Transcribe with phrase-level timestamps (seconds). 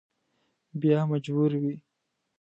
[0.81, 1.75] بیا مجبور وي.